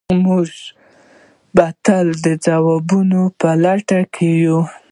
[0.25, 0.49] موږ
[1.55, 4.59] به تل د ځوابونو په لټه کې یو.